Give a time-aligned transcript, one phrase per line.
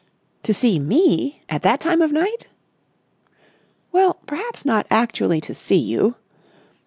[0.41, 1.41] "To see me!
[1.47, 2.47] At that time of night?"
[3.91, 6.15] "Well, perhaps not actually to see you."